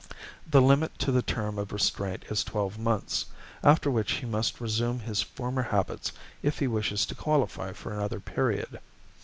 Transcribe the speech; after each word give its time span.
The 0.49 0.63
limit 0.63 0.97
to 0.97 1.11
the 1.11 1.21
term 1.21 1.59
of 1.59 1.71
restraint 1.71 2.25
is 2.31 2.43
twelve 2.43 2.79
months, 2.79 3.27
after 3.63 3.91
which 3.91 4.13
he 4.13 4.25
must 4.25 4.59
resume 4.59 5.01
his 5.01 5.21
former 5.21 5.61
habits 5.61 6.11
if 6.41 6.57
he 6.57 6.65
wishes 6.65 7.05
to 7.05 7.13
qualify 7.13 7.71
for 7.73 7.93
another 7.93 8.19
period. 8.19 8.79